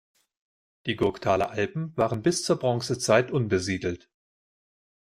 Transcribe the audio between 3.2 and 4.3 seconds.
unbesiedelt.